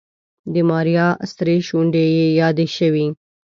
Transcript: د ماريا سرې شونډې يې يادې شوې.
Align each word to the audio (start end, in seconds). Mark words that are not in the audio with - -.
د 0.53 0.55
ماريا 0.69 1.07
سرې 1.33 1.57
شونډې 1.67 2.05
يې 2.17 2.27
يادې 2.41 2.67
شوې. 2.77 3.05